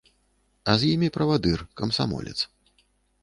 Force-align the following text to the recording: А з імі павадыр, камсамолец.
А 0.71 0.73
з 0.83 0.89
імі 0.93 1.09
павадыр, 1.17 1.59
камсамолец. 1.81 2.37